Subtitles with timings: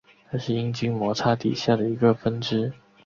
[0.31, 2.73] 它是阴茎摩擦底下的一个分支。